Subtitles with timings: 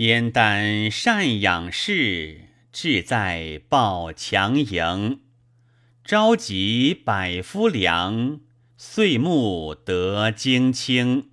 [0.00, 5.20] 燕旦善养士，志在报强营。
[6.02, 8.40] 朝集百夫良，
[8.78, 11.28] 岁暮得荆青。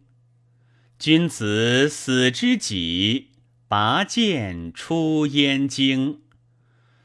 [1.00, 3.30] 君子死知己，
[3.70, 6.20] 拔剑出燕京。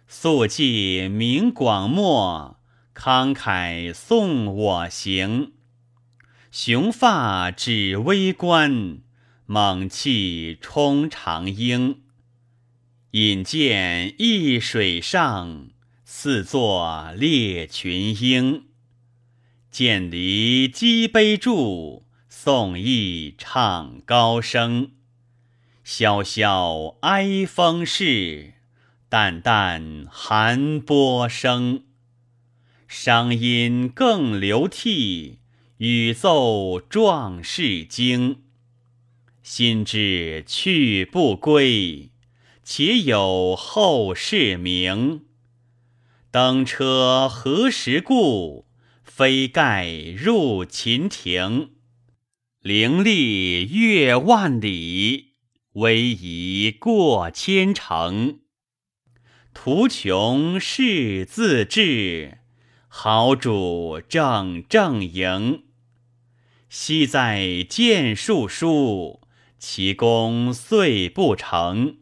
[0.09, 2.59] 肃纪明广漠，
[2.93, 5.53] 慷慨送我行。
[6.51, 9.02] 雄发指微冠。
[9.55, 12.01] 猛气冲长鹰，
[13.11, 15.69] 引剑易水上，
[16.07, 18.65] 似作列群英。
[19.71, 24.93] 剑离击杯柱，宋义唱高声。
[25.85, 28.55] 萧萧哀风势，
[29.11, 31.83] 淡淡寒波声。
[32.89, 35.41] 商音更流涕，
[35.77, 38.39] 语奏壮士惊。
[39.55, 42.09] 心知去不归，
[42.65, 45.27] 且有后世名。
[46.31, 48.65] 登车何时顾？
[49.05, 51.73] 飞盖入秦庭。
[52.63, 55.35] 凌厉越万里，
[55.75, 58.41] 逶迤过千城。
[59.53, 62.39] 图穷士自治，
[62.89, 65.65] 豪主正正营。
[66.71, 69.21] 昔在剑术书。
[69.65, 71.99] 其功遂不成，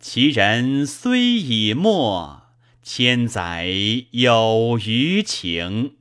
[0.00, 2.44] 其人虽已没，
[2.82, 3.68] 千载
[4.12, 5.96] 有余情。